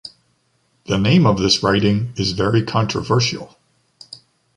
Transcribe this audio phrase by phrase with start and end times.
[0.87, 3.55] The name of this writing is very controversial.